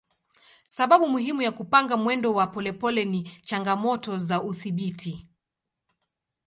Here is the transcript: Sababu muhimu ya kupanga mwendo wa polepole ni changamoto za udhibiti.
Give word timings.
Sababu 0.67 1.07
muhimu 1.07 1.41
ya 1.41 1.51
kupanga 1.51 1.97
mwendo 1.97 2.33
wa 2.33 2.47
polepole 2.47 3.05
ni 3.05 3.31
changamoto 3.45 4.17
za 4.17 4.41
udhibiti. 4.43 5.27